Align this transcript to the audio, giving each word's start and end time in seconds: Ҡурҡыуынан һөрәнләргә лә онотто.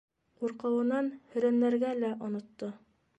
Ҡурҡыуынан 0.43 1.11
һөрәнләргә 1.33 1.91
лә 1.99 2.11
онотто. 2.29 2.71